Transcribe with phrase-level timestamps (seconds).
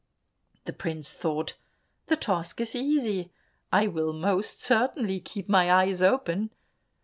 [0.65, 1.57] The prince thought,
[2.07, 3.31] "The task is easy,
[3.71, 6.49] I will most certainly keep my eyes open."